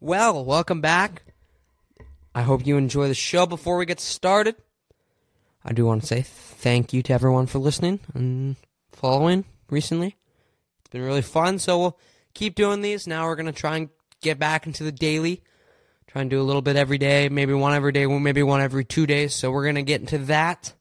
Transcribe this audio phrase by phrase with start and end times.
[0.00, 1.24] Well, welcome back.
[2.32, 3.46] I hope you enjoy the show.
[3.46, 4.54] Before we get started,
[5.64, 8.54] I do want to say thank you to everyone for listening and
[8.92, 10.14] following recently.
[10.78, 11.98] It's been really fun, so we'll
[12.32, 13.08] keep doing these.
[13.08, 13.88] Now we're going to try and
[14.20, 15.42] get back into the daily.
[16.06, 18.84] Try and do a little bit every day, maybe one every day, maybe one every
[18.84, 19.34] two days.
[19.34, 20.74] So we're going to get into that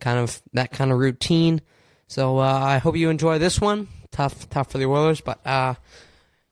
[0.00, 1.60] kind of that kind of routine.
[2.08, 3.86] So uh, I hope you enjoy this one.
[4.10, 5.74] Tough, tough for the Oilers, but uh,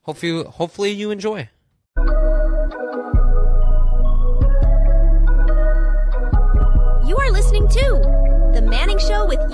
[0.03, 1.49] hopefully, hopefully you enjoy.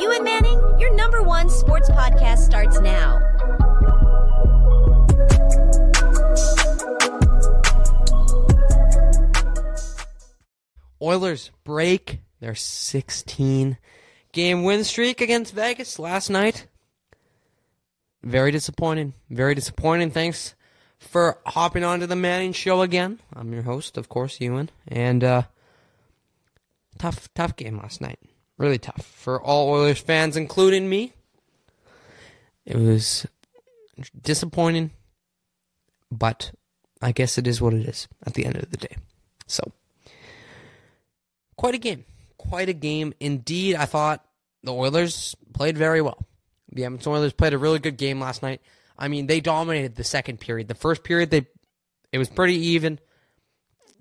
[0.01, 0.59] You and Manning.
[0.79, 3.21] Your number one sports podcast starts now.
[11.03, 13.79] Oilers break their 16
[14.33, 16.67] game win streak against Vegas last night.
[18.23, 19.15] Very disappointing.
[19.31, 20.11] Very disappointing.
[20.11, 20.55] Thanks
[20.99, 23.19] for hopping onto the Manning Show again.
[23.35, 24.71] I'm your host, of course, Ewan.
[24.87, 25.43] And uh,
[26.99, 28.19] tough, tough game last night.
[28.61, 31.15] Really tough for all Oilers fans, including me.
[32.67, 33.27] It was
[34.21, 34.91] disappointing,
[36.13, 36.53] but
[37.01, 38.97] I guess it is what it is at the end of the day.
[39.47, 39.73] So,
[41.57, 42.05] quite a game.
[42.37, 43.77] Quite a game indeed.
[43.77, 44.27] I thought
[44.63, 46.19] the Oilers played very well.
[46.71, 48.61] The Edmonton Oilers played a really good game last night.
[48.99, 50.69] I mean, they dominated the second period.
[50.69, 51.47] The first period, they
[52.13, 52.99] it was pretty even.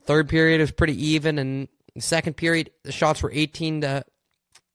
[0.03, 4.03] Third period was pretty even, and the second period, the shots were eighteen to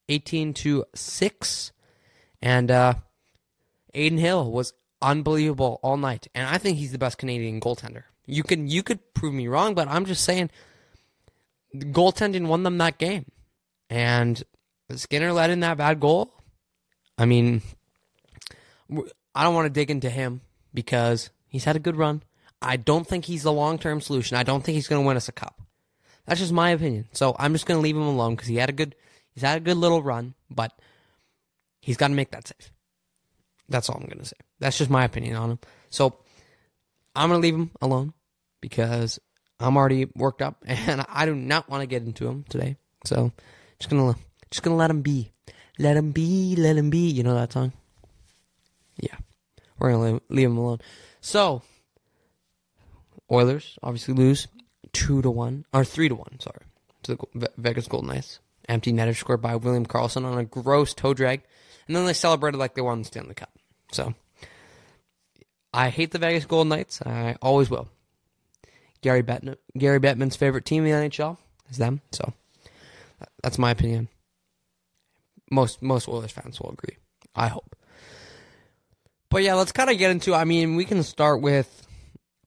[0.08, 1.72] eighteen to six,
[2.42, 2.94] and uh,
[3.94, 8.04] Adin Hill was unbelievable all night, and I think he's the best Canadian goaltender.
[8.26, 10.50] You can you could prove me wrong, but I'm just saying,
[11.74, 13.26] goaltending won them that game,
[13.90, 14.42] and
[14.94, 16.32] Skinner let in that bad goal.
[17.16, 17.62] I mean,
[19.34, 20.40] I don't want to dig into him
[20.72, 22.22] because he's had a good run.
[22.60, 24.36] I don't think he's the long term solution.
[24.36, 25.60] I don't think he's going to win us a cup.
[26.26, 27.06] That's just my opinion.
[27.12, 28.94] So I'm just going to leave him alone because he had a good
[29.34, 30.72] he's had a good little run, but
[31.80, 32.70] he's got to make that save.
[33.68, 34.36] That's all I'm going to say.
[34.60, 35.58] That's just my opinion on him.
[35.90, 36.18] So
[37.14, 38.12] I'm going to leave him alone
[38.60, 39.18] because
[39.60, 42.76] I'm already worked up and I do not want to get into him today.
[43.04, 43.32] So
[43.78, 45.32] just going to just going to let him be.
[45.78, 47.10] Let him be, let him be.
[47.10, 47.72] You know that song?
[49.00, 49.16] Yeah.
[49.78, 50.78] We're going to leave him alone.
[51.20, 51.62] So,
[53.30, 54.46] Oilers obviously lose
[54.92, 56.60] 2 to 1, or 3 to 1, sorry,
[57.02, 58.38] to the Vegas Golden Knights.
[58.68, 61.42] Empty netter scored by William Karlsson on a gross toe drag.
[61.86, 63.50] And then they celebrated like they won the Stanley Cup.
[63.92, 64.14] So,
[65.72, 67.02] I hate the Vegas Golden Knights.
[67.02, 67.88] I always will.
[69.02, 71.36] Gary Bettman, Gary Bettman's favorite team in the NHL
[71.70, 72.00] is them.
[72.12, 72.32] So,
[73.42, 74.08] that's my opinion.
[75.50, 76.96] Most most Oilers fans will agree.
[77.34, 77.76] I hope.
[79.28, 80.34] But yeah, let's kind of get into.
[80.34, 81.86] I mean, we can start with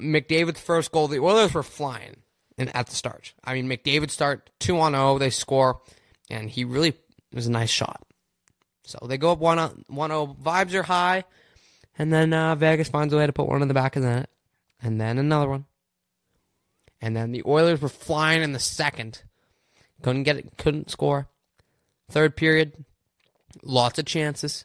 [0.01, 1.07] McDavid's first goal.
[1.07, 2.17] The Oilers were flying
[2.57, 3.33] and at the start.
[3.43, 5.17] I mean, McDavid start two on zero.
[5.17, 5.81] They score,
[6.29, 6.93] and he really
[7.33, 8.01] was a nice shot.
[8.83, 10.35] So they go up one one zero.
[10.41, 11.23] Vibes are high,
[11.97, 14.09] and then uh, Vegas finds a way to put one in the back of the
[14.09, 14.29] net,
[14.81, 15.65] and then another one,
[17.01, 19.23] and then the Oilers were flying in the second.
[20.01, 20.57] Couldn't get it.
[20.57, 21.27] Couldn't score.
[22.09, 22.85] Third period,
[23.61, 24.63] lots of chances.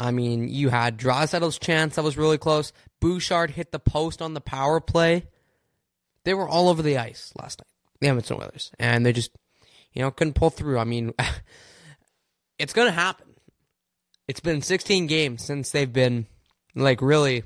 [0.00, 2.72] I mean, you had Draisaitl's chance that was really close.
[3.00, 5.26] Bouchard hit the post on the power play.
[6.24, 7.68] They were all over the ice last night,
[8.00, 9.30] the Edmonton Oilers, and they just,
[9.92, 10.78] you know, couldn't pull through.
[10.78, 11.12] I mean,
[12.58, 13.26] it's going to happen.
[14.28, 16.26] It's been 16 games since they've been,
[16.74, 17.42] like, really,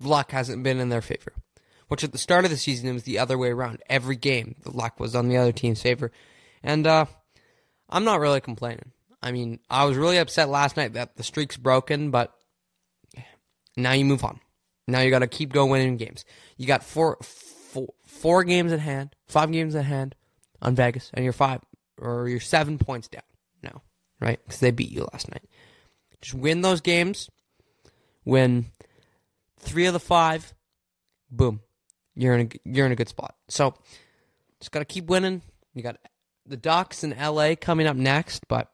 [0.00, 1.32] luck hasn't been in their favor.
[1.88, 3.82] Which at the start of the season, it was the other way around.
[3.88, 6.10] Every game, the luck was on the other team's favor.
[6.62, 7.06] And uh,
[7.88, 8.92] I'm not really complaining.
[9.22, 12.32] I mean, I was really upset last night that the streak's broken, but
[13.76, 14.40] now you move on.
[14.88, 16.24] Now you got to keep going winning games.
[16.56, 20.14] You got four, four, four games at hand, five games at hand
[20.62, 21.60] on Vegas, and you're five
[22.00, 23.22] or you're seven points down
[23.62, 23.82] now,
[24.20, 24.38] right?
[24.44, 25.44] Because they beat you last night.
[26.20, 27.30] Just win those games.
[28.24, 28.66] Win
[29.58, 30.54] three of the five.
[31.30, 31.60] Boom,
[32.14, 33.34] you're in a you're in a good spot.
[33.48, 33.74] So
[34.60, 35.42] just got to keep winning.
[35.74, 35.98] You got
[36.46, 38.70] the Ducks in LA coming up next, but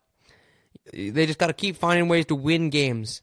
[0.92, 3.22] they just got to keep finding ways to win games.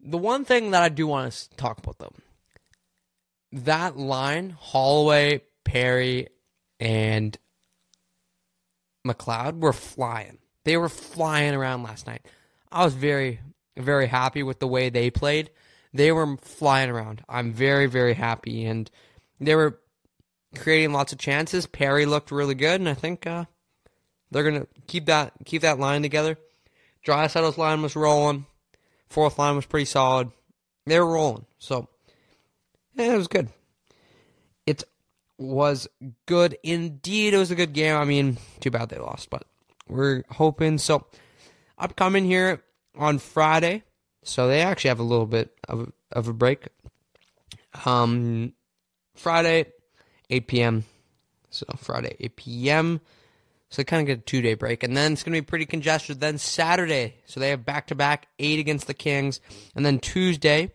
[0.00, 2.14] The one thing that I do want to talk about though,
[3.52, 6.28] that line Holloway, Perry,
[6.80, 7.38] and
[9.06, 10.38] McLeod were flying.
[10.64, 12.26] They were flying around last night.
[12.72, 13.40] I was very,
[13.76, 15.50] very happy with the way they played.
[15.92, 17.22] They were flying around.
[17.28, 18.90] I'm very, very happy, and
[19.40, 19.80] they were
[20.56, 21.66] creating lots of chances.
[21.66, 23.46] Perry looked really good, and I think uh,
[24.30, 26.38] they're gonna keep that keep that line together.
[27.04, 28.46] Draisaitl's line was rolling.
[29.08, 30.30] Fourth line was pretty solid.
[30.86, 31.46] They were rolling.
[31.58, 31.88] So
[32.94, 33.48] Yeah, it was good.
[35.40, 35.88] Was
[36.26, 37.32] good indeed.
[37.32, 37.96] It was a good game.
[37.96, 39.44] I mean, too bad they lost, but
[39.88, 40.76] we're hoping.
[40.76, 41.06] So,
[41.78, 42.62] upcoming here
[42.94, 43.82] on Friday.
[44.22, 46.68] So they actually have a little bit of of a break.
[47.86, 48.52] Um,
[49.14, 49.66] Friday,
[50.28, 50.84] 8 p.m.
[51.50, 53.00] So Friday, 8 p.m.
[53.70, 54.82] So they kind of get a two day break.
[54.82, 56.20] And then it's going to be pretty congested.
[56.20, 59.40] Then Saturday, so they have back to back, 8 against the Kings.
[59.74, 60.72] And then Tuesday,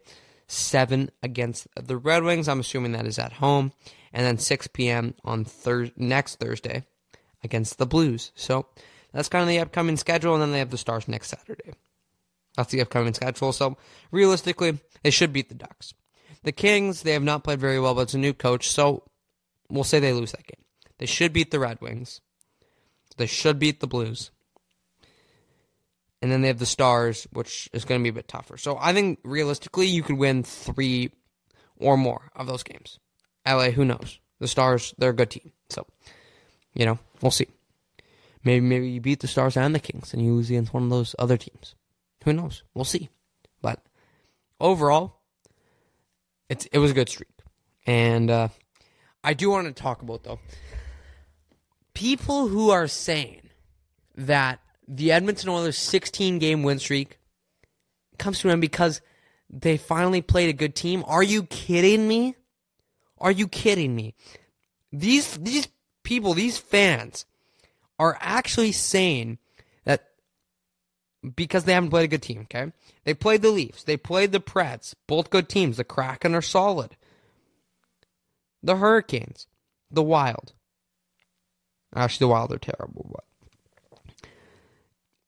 [0.48, 2.48] 7 against the Red Wings.
[2.48, 3.74] I'm assuming that is at home.
[4.16, 5.14] And then 6 p.m.
[5.26, 6.86] on thir- next Thursday
[7.44, 8.32] against the Blues.
[8.34, 8.66] So
[9.12, 10.34] that's kind of the upcoming schedule.
[10.34, 11.74] And then they have the Stars next Saturday.
[12.56, 13.52] That's the upcoming schedule.
[13.52, 13.78] So
[14.12, 15.94] realistically, they should beat the Ducks.
[16.44, 18.70] The Kings, they have not played very well, but it's a new coach.
[18.70, 19.04] So
[19.70, 20.64] we'll say they lose that game.
[20.98, 22.22] They should beat the Red Wings.
[23.18, 24.32] They should beat the Blues.
[26.22, 28.58] And then they have the Stars, which is going to be a bit tougher.
[28.58, 31.12] So I think realistically, you could win three
[31.78, 33.00] or more of those games.
[33.48, 34.20] LA, who knows?
[34.40, 35.52] The Stars, they're a good team.
[35.70, 35.86] So,
[36.74, 37.48] you know, we'll see.
[38.44, 40.90] Maybe maybe you beat the Stars and the Kings and you lose against one of
[40.90, 41.76] those other teams.
[42.24, 42.64] Who knows?
[42.74, 43.10] We'll see.
[43.62, 43.84] But
[44.60, 45.22] overall,
[46.50, 47.30] it's it was a good streak.
[47.88, 48.50] And uh,
[49.24, 50.40] I do want to talk about though
[51.96, 53.50] people who are saying
[54.16, 57.18] that the Edmonton Oilers 16 game win streak
[58.20, 59.02] comes to them because
[59.50, 61.04] they finally played a good team.
[61.08, 62.36] Are you kidding me?
[63.20, 64.14] Are you kidding me?
[64.92, 65.68] These these
[66.04, 67.26] people, these fans
[67.98, 69.38] are actually saying
[69.86, 70.10] that
[71.36, 72.72] because they haven't played a good team, okay?
[73.04, 75.78] They played the Leafs, they played the Preds, both good teams.
[75.78, 76.96] The Kraken are solid.
[78.62, 79.48] The Hurricanes,
[79.92, 80.54] the Wild.
[81.96, 83.24] Actually, the Wild are terrible, but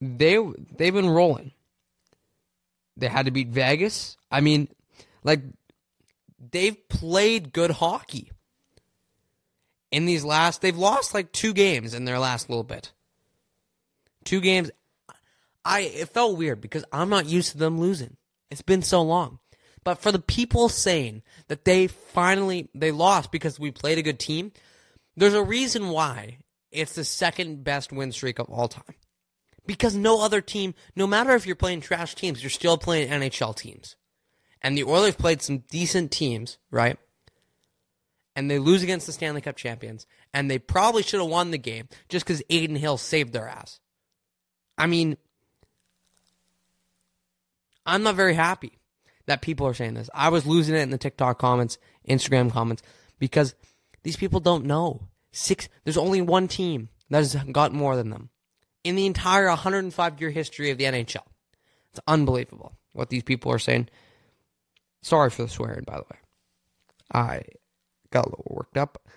[0.02, 0.38] they
[0.76, 1.52] they've been rolling.
[2.98, 4.18] They had to beat Vegas.
[4.32, 4.68] I mean,
[5.24, 5.42] like
[6.40, 8.32] they've played good hockey.
[9.92, 12.92] In these last, they've lost like two games in their last little bit.
[14.26, 14.70] Two games.
[15.64, 18.18] I it felt weird because I'm not used to them losing.
[18.52, 19.40] It's been so long.
[19.84, 24.20] But for the people saying that they finally they lost because we played a good
[24.20, 24.52] team,
[25.16, 26.40] there's a reason why
[26.72, 28.96] it's the second best win streak of all time.
[29.66, 33.56] Because no other team, no matter if you're playing trash teams, you're still playing NHL
[33.56, 33.96] teams.
[34.62, 36.98] And the Oilers played some decent teams, right?
[38.36, 40.06] And they lose against the Stanley Cup champions.
[40.34, 43.80] And they probably should have won the game just because Adin Hill saved their ass.
[44.78, 45.18] I mean,
[47.86, 48.78] I'm not very happy
[49.26, 50.10] that people are saying this.
[50.14, 51.78] I was losing it in the TikTok comments,
[52.08, 52.84] Instagram comments,
[53.20, 53.56] because
[54.04, 55.08] these people don't know.
[55.32, 55.70] Six.
[55.84, 58.30] There's only one team that has got more than them
[58.84, 61.24] in the entire 105 year history of the NHL.
[61.92, 63.90] It's unbelievable what these people are saying.
[65.02, 66.20] Sorry for the swearing, by the way.
[67.14, 67.44] I
[68.12, 69.08] got a little worked up,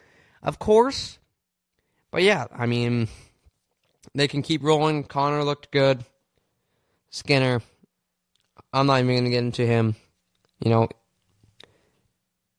[0.43, 1.19] of course.
[2.11, 3.09] But yeah, I mean,
[4.15, 5.05] they can keep rolling.
[5.05, 6.05] Connor looked good.
[7.11, 7.61] Skinner,
[8.73, 9.97] I'm not even going to get into him.
[10.61, 10.89] You know,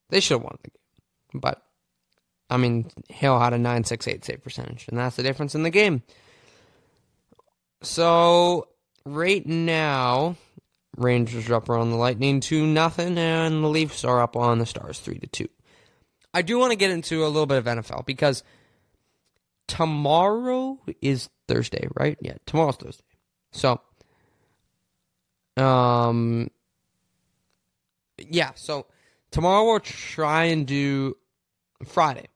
[0.10, 1.42] they should have won the game.
[1.42, 1.62] But,
[2.50, 6.04] I mean, Hill had a 968 save percentage, and that's the difference in the game.
[7.82, 8.68] So,
[9.06, 10.36] right now,
[11.04, 14.66] Rangers are up on the Lightning 2 nothing, and the Leafs are up on the
[14.66, 15.48] Stars 3 to 2.
[16.34, 18.44] I do want to get into a little bit of NFL because
[19.68, 22.18] tomorrow is Thursday, right?
[22.22, 23.04] Yeah, tomorrow's Thursday.
[23.52, 23.82] So,
[25.58, 26.50] um,
[28.18, 28.52] yeah.
[28.56, 28.86] So
[29.32, 31.18] tomorrow we'll try and do
[31.86, 32.28] Friday.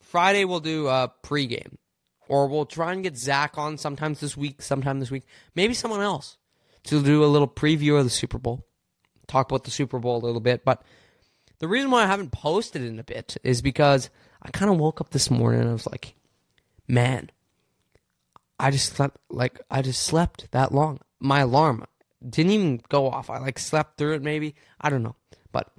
[0.00, 1.76] Friday we'll do a pregame,
[2.28, 6.00] or we'll try and get Zach on sometimes this week, sometime this week, maybe someone
[6.00, 6.38] else
[6.84, 8.66] to do a little preview of the Super Bowl,
[9.26, 10.64] talk about the Super Bowl a little bit.
[10.64, 10.82] But
[11.58, 14.10] the reason why I haven't posted in a bit is because
[14.42, 16.14] I kind of woke up this morning and I was like,
[16.86, 17.30] man,
[18.58, 21.00] I just slept like I just slept that long.
[21.20, 21.84] My alarm
[22.28, 23.30] didn't even go off.
[23.30, 24.54] I like slept through it maybe.
[24.80, 25.16] I don't know.
[25.52, 25.72] But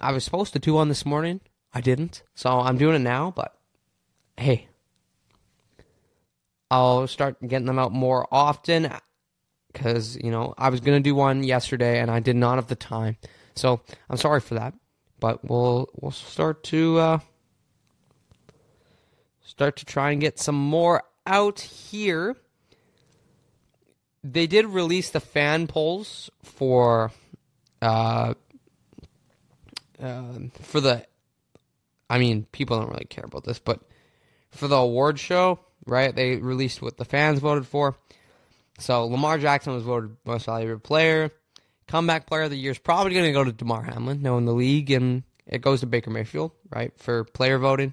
[0.00, 1.40] I was supposed to do one this morning.
[1.72, 2.22] I didn't.
[2.34, 3.56] So I'm doing it now, but
[4.36, 4.66] hey.
[6.72, 8.92] I'll start getting them out more often
[9.74, 12.76] cuz you know, I was to do one yesterday and I did not have the
[12.76, 13.16] time.
[13.54, 14.74] So, I'm sorry for that.
[15.18, 17.18] But we'll we'll start to uh
[19.42, 22.36] start to try and get some more out here
[24.22, 27.10] they did release the fan polls for
[27.82, 28.34] uh,
[30.00, 31.06] uh, for the
[32.08, 33.80] I mean people don't really care about this but
[34.50, 37.96] for the award show right they released what the fans voted for
[38.80, 41.30] so Lamar Jackson was voted most valuable player
[41.90, 44.54] comeback player of the year is probably going to go to Damar Hamlin knowing the
[44.54, 47.92] league and it goes to Baker Mayfield, right, for player voting,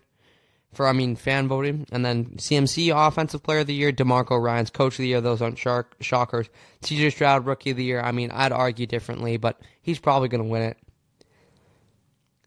[0.72, 4.70] for I mean fan voting, and then CMC Offensive Player of the Year, DeMeco Ryans
[4.70, 5.22] Coach of the Year.
[5.22, 6.50] Those aren't shark, shockers.
[6.84, 8.00] CJ Stroud Rookie of the Year.
[8.00, 10.77] I mean, I'd argue differently, but he's probably going to win it.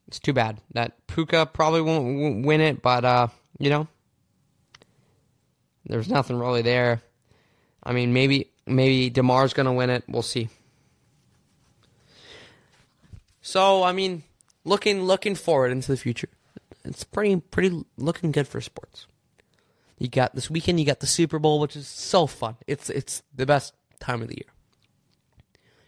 [0.06, 3.28] It's too bad that Puka probably won't, won't win it, but uh,
[3.58, 3.88] you know,
[5.86, 7.02] there's nothing really there.
[7.90, 10.04] I mean, maybe maybe Damar's to win it.
[10.06, 10.48] We'll see.
[13.42, 14.22] So, I mean,
[14.64, 16.28] looking looking forward into the future,
[16.84, 19.08] it's pretty pretty looking good for sports.
[19.98, 22.54] You got this weekend, you got the Super Bowl, which is so fun.
[22.68, 24.52] It's it's the best time of the year.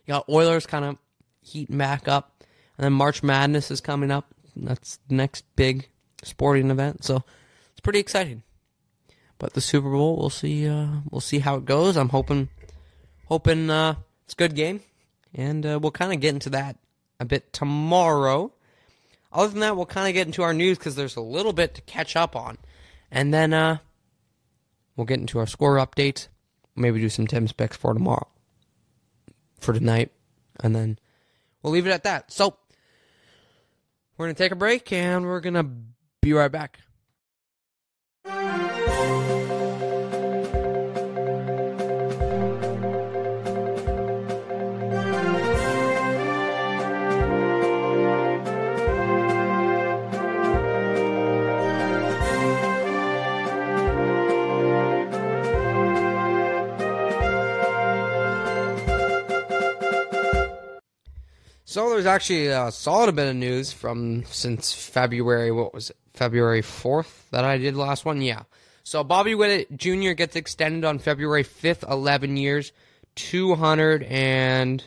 [0.04, 0.98] You got Oilers kind of
[1.40, 2.42] heating back up,
[2.78, 4.34] and then March Madness is coming up.
[4.56, 5.88] That's the next big
[6.24, 7.22] sporting event, so
[7.70, 8.42] it's pretty exciting.
[9.42, 10.68] But the Super Bowl, we'll see.
[10.68, 11.96] Uh, we'll see how it goes.
[11.96, 12.48] I'm hoping,
[13.26, 14.82] hoping uh, it's a good game,
[15.34, 16.78] and uh, we'll kind of get into that
[17.18, 18.52] a bit tomorrow.
[19.32, 21.74] Other than that, we'll kind of get into our news because there's a little bit
[21.74, 22.56] to catch up on,
[23.10, 23.78] and then uh,
[24.94, 26.28] we'll get into our score update.
[26.76, 28.28] Maybe do some Tim's picks for tomorrow,
[29.58, 30.12] for tonight,
[30.60, 31.00] and then
[31.64, 32.30] we'll leave it at that.
[32.30, 32.58] So
[34.16, 35.68] we're gonna take a break, and we're gonna
[36.20, 36.78] be right back.
[61.72, 65.50] So there's actually a solid bit of news from since February.
[65.50, 65.96] What was it?
[66.12, 68.20] February 4th that I did last one?
[68.20, 68.42] Yeah.
[68.84, 70.10] So Bobby Witt Jr.
[70.12, 72.72] gets extended on February 5th, 11 years,
[73.16, 74.82] $280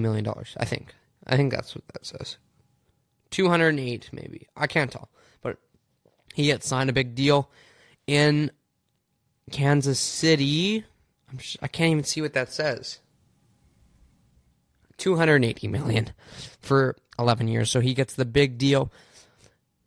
[0.00, 0.94] million, I think.
[1.26, 2.38] I think that's what that says.
[3.28, 4.48] 208 maybe.
[4.56, 5.10] I can't tell.
[5.42, 5.58] But
[6.32, 7.50] he gets signed a big deal
[8.06, 8.50] in
[9.52, 10.82] Kansas City.
[11.30, 13.00] I'm just, I can't even see what that says.
[14.98, 16.12] 280 million
[16.60, 17.70] for 11 years.
[17.70, 18.92] So he gets the big deal.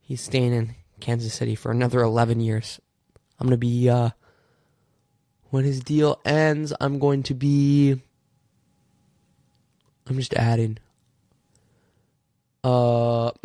[0.02, 2.80] He's staying in Kansas City for another 11 years.
[3.40, 4.10] I'm going to be uh
[5.50, 8.02] when his deal ends, I'm going to be
[10.08, 10.78] I'm just adding
[12.64, 13.28] uh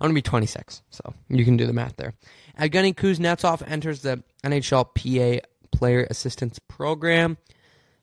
[0.00, 0.82] I'm to be 26.
[0.90, 2.14] So you can do the math there.
[2.58, 7.38] Evgeny Kuznetsov enters the NHL PA player assistance program.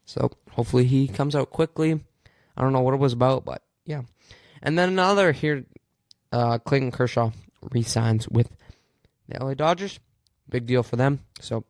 [0.05, 2.01] So hopefully he comes out quickly.
[2.59, 4.01] I don't know what it was about, but yeah.
[4.61, 5.63] And then another here,
[6.31, 7.31] uh, Clayton Kershaw
[7.71, 8.49] resigns with
[9.29, 9.99] the LA Dodgers.
[10.49, 11.21] Big deal for them.
[11.39, 11.63] So,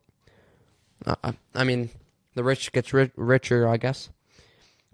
[1.06, 1.90] uh, I mean,
[2.34, 4.10] the rich gets ri- richer, I guess.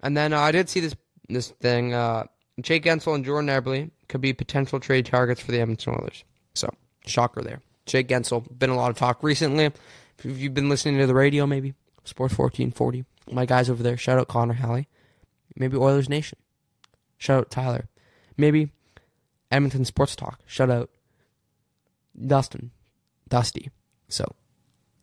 [0.01, 0.95] And then uh, I did see this
[1.29, 1.93] this thing.
[1.93, 2.25] Uh,
[2.61, 6.23] Jake Guentzel and Jordan Eberle could be potential trade targets for the Edmonton Oilers.
[6.53, 6.69] So,
[7.05, 7.61] shocker there.
[7.85, 9.65] Jake Guentzel, been a lot of talk recently.
[9.65, 11.73] If you've been listening to the radio, maybe
[12.03, 14.87] Sports 1440, my guys over there, shout out Connor Halley.
[15.55, 16.39] Maybe Oilers Nation.
[17.17, 17.87] Shout out Tyler.
[18.37, 18.71] Maybe
[19.51, 20.39] Edmonton Sports Talk.
[20.45, 20.89] Shout out
[22.19, 22.71] Dustin.
[23.27, 23.69] Dusty.
[24.09, 24.35] So,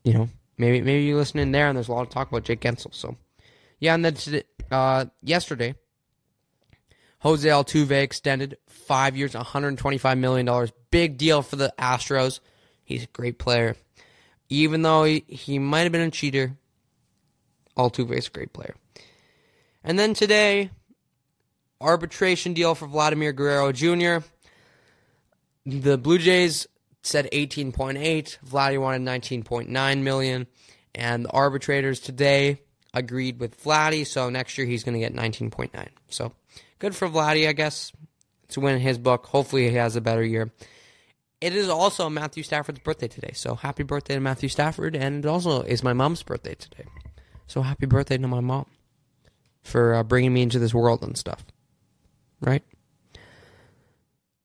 [0.05, 2.45] you know, maybe maybe you listen in there and there's a lot of talk about
[2.45, 2.95] Jake Guentzel.
[2.95, 3.17] So,
[3.79, 5.75] yeah, and then uh, yesterday,
[7.21, 10.69] Jose Altuve extended five years, $125 million.
[10.91, 12.41] Big deal for the Astros.
[12.85, 13.77] He's a great player.
[14.51, 16.57] Even though he, he might have been a cheater,
[17.77, 18.75] Altuve is a great player.
[19.85, 20.71] And then today,
[21.79, 24.27] arbitration deal for Vladimir Guerrero Jr.
[25.67, 26.67] The Blue Jays
[27.03, 28.39] said 18.8.
[28.47, 30.47] Vladdy wanted 19.9 million,
[30.95, 32.63] and the arbitrators today
[32.95, 34.07] agreed with Vladdy.
[34.07, 35.89] So next year he's going to get 19.9.
[36.09, 36.33] So
[36.79, 37.93] good for Vladdy, I guess,
[38.49, 39.27] to win his book.
[39.27, 40.51] Hopefully he has a better year.
[41.43, 45.29] It is also Matthew Stafford's birthday today, so happy birthday to Matthew Stafford, and it
[45.29, 46.85] also is my mom's birthday today.
[47.47, 48.65] So happy birthday to my mom
[49.65, 51.45] for uh, bringing me into this world and stuff.
[52.41, 52.63] Right?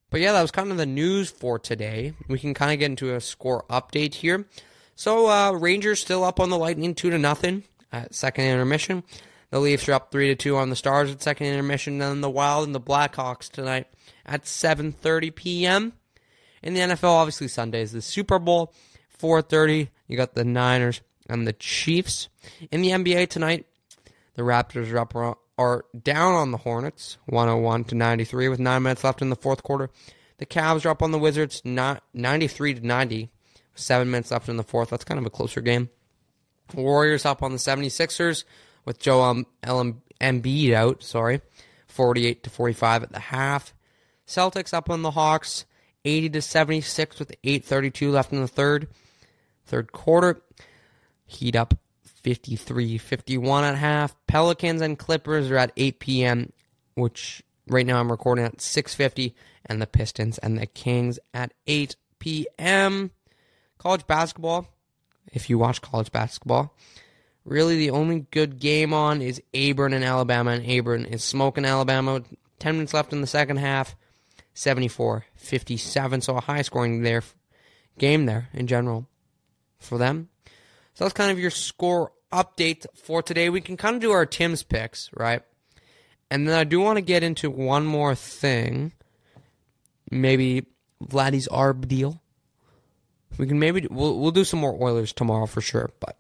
[0.09, 2.13] But yeah, that was kind of the news for today.
[2.27, 4.47] We can kind of get into a score update here.
[4.95, 9.03] So uh, Rangers still up on the Lightning two to nothing at second intermission.
[9.51, 11.93] The Leafs are up three to two on the Stars at second intermission.
[11.93, 13.88] And then the Wild and the Blackhawks tonight
[14.25, 15.93] at 7:30 p.m.
[16.61, 18.73] In the NFL, obviously Sundays the Super Bowl.
[19.19, 22.29] 4:30, you got the Niners and the Chiefs.
[22.71, 23.65] In the NBA tonight,
[24.39, 29.03] the Raptors are up are down on the Hornets, 101 to 93, with nine minutes
[29.03, 29.89] left in the fourth quarter.
[30.38, 33.29] The Cavs are up on the Wizards, not 93 to 90,
[33.75, 34.91] seven minutes left in the fourth.
[34.91, 35.89] That's kind of a closer game.
[36.74, 38.46] Warriors up on the 76ers
[38.86, 41.41] with Joel Embiid out, sorry,
[41.88, 43.74] 48 to 45 at the half.
[44.25, 45.65] Celtics up on the Hawks,
[46.05, 48.88] 80 to 76 with 8:32 left in the third.
[49.65, 50.41] Third quarter,
[51.25, 51.77] Heat up
[52.23, 54.15] 53-51 at half.
[54.27, 56.53] Pelicans and Clippers are at 8 p.m.,
[56.95, 59.33] which right now I'm recording at 6:50,
[59.65, 63.11] and the Pistons and the Kings at 8 p.m.
[63.77, 64.67] College basketball,
[65.31, 66.75] if you watch college basketball,
[67.45, 72.21] really the only good game on is Auburn and Alabama, and Auburn is smoking Alabama.
[72.59, 73.95] 10 minutes left in the second half,
[74.53, 76.21] 74 57.
[76.21, 77.23] So a high scoring there
[77.97, 79.07] game there in general
[79.77, 80.29] for them.
[81.00, 83.50] So that's kind of your score update for today.
[83.50, 85.41] We can kind of do our Tim's picks, right?
[86.29, 88.91] And then I do want to get into one more thing.
[90.12, 90.65] Maybe
[91.01, 92.22] Vladdy's Arb deal.
[93.38, 96.18] We can maybe we'll we'll do some more Oilers tomorrow for sure, but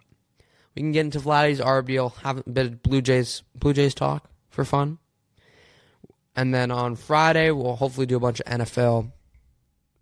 [0.75, 3.93] we can get into Vladdy's Arb deal, have a bit of Blue Jays Blue Jays
[3.93, 4.97] talk for fun.
[6.37, 9.11] And then on Friday we'll hopefully do a bunch of NFL.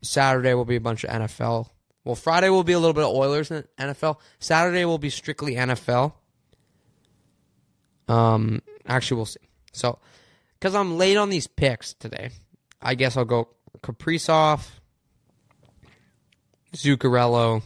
[0.03, 1.71] Saturday will be a bunch of NFL.
[2.07, 4.19] Well, Friday will be a little bit of Oilers and NFL.
[4.39, 6.13] Saturday will be strictly NFL.
[8.07, 9.41] Um, actually, we'll see.
[9.73, 9.99] So,
[10.53, 12.29] because I'm late on these picks today,
[12.81, 13.49] I guess I'll go
[13.81, 14.65] Kaprizov,
[16.73, 17.61] Zuccarello,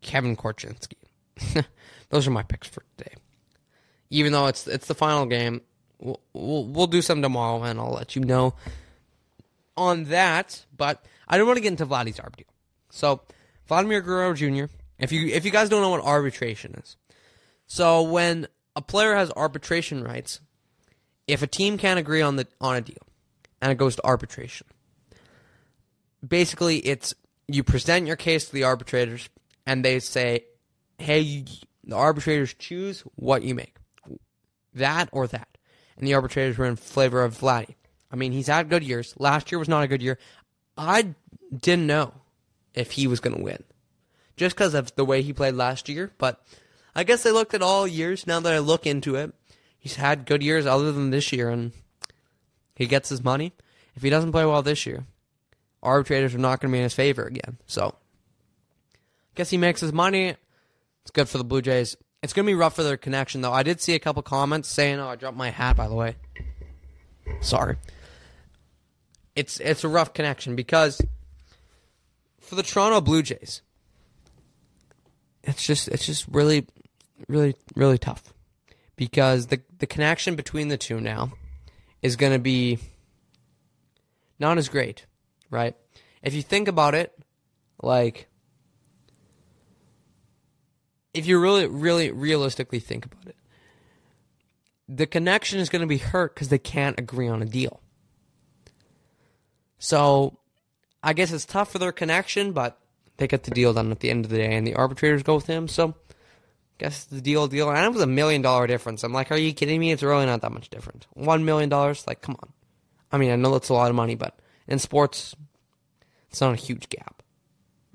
[0.00, 0.96] Kevin Korchinski.
[2.10, 3.14] Those are my picks for today.
[4.10, 5.60] Even though it's it's the final game,
[6.00, 8.54] we'll, we'll, we'll do some tomorrow, and I'll let you know
[9.76, 10.66] on that.
[10.76, 12.46] But I don't want to get into Vladdy's arb deal.
[12.90, 13.20] So
[13.66, 14.64] Vladimir Guerrero Jr.
[14.98, 16.96] If you if you guys don't know what arbitration is,
[17.66, 20.40] so when a player has arbitration rights,
[21.26, 23.06] if a team can't agree on the on a deal,
[23.60, 24.66] and it goes to arbitration,
[26.26, 27.14] basically it's
[27.46, 29.28] you present your case to the arbitrators,
[29.66, 30.46] and they say,
[30.98, 31.44] "Hey, you,
[31.84, 33.76] the arbitrators choose what you make,
[34.74, 35.48] that or that,"
[35.96, 37.74] and the arbitrators were in favor of Vladdy.
[38.10, 39.14] I mean, he's had good years.
[39.18, 40.18] Last year was not a good year.
[40.78, 41.14] I
[41.54, 42.14] didn't know
[42.74, 43.64] if he was going to win
[44.36, 46.12] just because of the way he played last year.
[46.16, 46.42] But
[46.94, 49.34] I guess I looked at all years now that I look into it.
[49.78, 51.72] He's had good years other than this year, and
[52.74, 53.52] he gets his money.
[53.94, 55.04] If he doesn't play well this year,
[55.82, 57.58] arbitrators are not going to be in his favor again.
[57.66, 57.94] So,
[58.94, 60.36] I guess he makes his money.
[61.02, 61.96] It's good for the Blue Jays.
[62.22, 63.52] It's going to be rough for their connection, though.
[63.52, 66.16] I did see a couple comments saying, "Oh, I dropped my hat." By the way,
[67.40, 67.76] sorry.
[69.38, 71.00] It's it's a rough connection because
[72.40, 73.62] for the Toronto Blue Jays,
[75.44, 76.66] it's just it's just really,
[77.28, 78.34] really, really tough
[78.96, 81.34] because the the connection between the two now
[82.02, 82.80] is going to be
[84.40, 85.06] not as great,
[85.50, 85.76] right?
[86.20, 87.16] If you think about it,
[87.80, 88.26] like
[91.14, 93.36] if you really, really, realistically think about it,
[94.88, 97.80] the connection is going to be hurt because they can't agree on a deal.
[99.78, 100.38] So
[101.02, 102.78] I guess it's tough for their connection, but
[103.16, 105.36] they get the deal done at the end of the day, and the arbitrators go
[105.36, 105.68] with him.
[105.68, 105.92] So, I
[106.78, 109.02] guess the deal, deal, and it was a million dollar difference.
[109.02, 109.90] I'm like, are you kidding me?
[109.92, 111.06] It's really not that much different.
[111.14, 112.52] One million dollars, like, come on.
[113.10, 115.34] I mean, I know that's a lot of money, but in sports,
[116.30, 117.22] it's not a huge gap,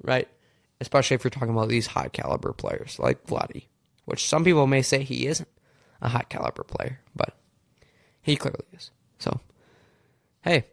[0.01, 0.27] right?
[0.81, 3.67] Especially if you're talking about these high caliber players like Vladdy,
[4.05, 5.49] which some people may say he isn't
[6.01, 7.37] a high caliber player, but
[8.21, 8.91] he clearly is.
[9.19, 9.39] So,
[10.41, 10.65] hey,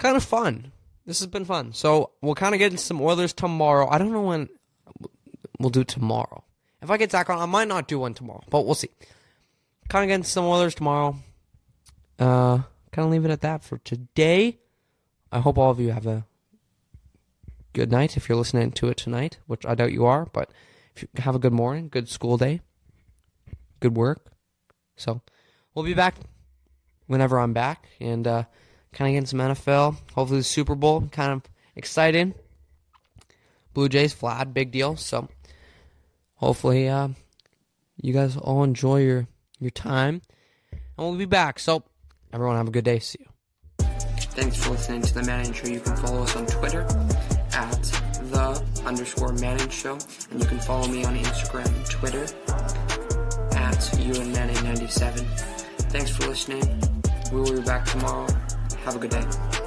[0.00, 0.72] kind of fun.
[1.06, 1.72] This has been fun.
[1.72, 3.88] So we'll kind of get into some Oilers tomorrow.
[3.88, 4.48] I don't know when
[5.60, 6.42] we'll do tomorrow.
[6.82, 8.90] If I get Zach on, I might not do one tomorrow, but we'll see.
[9.88, 11.16] Kind of get into some Oilers tomorrow.
[12.18, 14.58] Uh, kind of leave it at that for today.
[15.30, 16.24] I hope all of you have a
[17.72, 20.50] good night if you're listening to it tonight, which I doubt you are, but
[20.96, 22.62] if you have a good morning, good school day,
[23.78, 24.32] good work.
[24.96, 25.20] So
[25.74, 26.16] we'll be back
[27.06, 28.44] whenever I'm back, and uh,
[28.92, 29.96] kind of getting some NFL.
[30.14, 31.42] Hopefully, the Super Bowl, kind of
[31.76, 32.34] exciting.
[33.72, 34.96] Blue Jays, Vlad, big deal.
[34.96, 35.28] So,
[36.34, 37.08] hopefully, uh,
[37.96, 39.26] you guys all enjoy your
[39.58, 40.22] your time,
[40.72, 41.58] and we'll be back.
[41.58, 41.84] So,
[42.32, 42.98] everyone, have a good day.
[42.98, 43.26] See you.
[44.32, 45.66] Thanks for listening to the Manning Show.
[45.68, 46.82] You can follow us on Twitter
[47.52, 47.82] at
[48.30, 49.98] the underscore Manning Show,
[50.30, 52.24] and you can follow me on Instagram and Twitter
[53.56, 55.26] at UNManning97.
[55.90, 56.62] Thanks for listening.
[57.32, 58.28] We will be back tomorrow.
[58.90, 59.59] Have a good day.